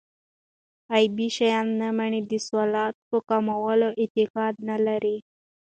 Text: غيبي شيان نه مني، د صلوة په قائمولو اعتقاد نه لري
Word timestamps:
غيبي 0.91 1.27
شيان 1.37 1.67
نه 1.79 1.87
مني، 1.97 2.21
د 2.31 2.33
صلوة 2.47 2.85
په 3.07 3.17
قائمولو 3.29 3.89
اعتقاد 4.01 4.53
نه 4.69 4.77
لري 4.85 5.17